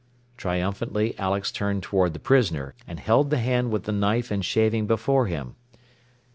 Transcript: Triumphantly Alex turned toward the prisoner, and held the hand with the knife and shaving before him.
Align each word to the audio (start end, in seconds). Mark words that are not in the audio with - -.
Triumphantly 0.35 1.13
Alex 1.19 1.51
turned 1.51 1.83
toward 1.83 2.13
the 2.13 2.19
prisoner, 2.19 2.73
and 2.87 2.99
held 2.99 3.29
the 3.29 3.37
hand 3.37 3.69
with 3.69 3.83
the 3.83 3.91
knife 3.91 4.31
and 4.31 4.43
shaving 4.43 4.87
before 4.87 5.27
him. 5.27 5.53